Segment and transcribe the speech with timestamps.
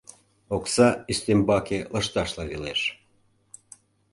[0.55, 2.81] Окса ӱстембаке лышташла велеш.